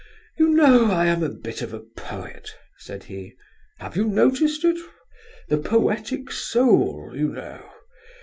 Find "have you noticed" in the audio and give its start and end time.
3.77-4.65